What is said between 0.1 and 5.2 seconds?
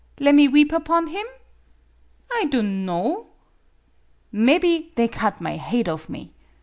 Lemme weep upon him? I dunwo. Mebby they